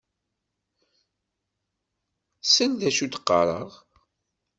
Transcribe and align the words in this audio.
Sel 2.51 2.71
d 2.79 2.81
acu 2.89 3.01
i 3.05 3.07
d-qqareɣ. 3.07 3.71